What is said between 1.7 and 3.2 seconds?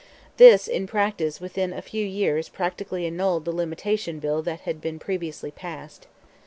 a few years, practically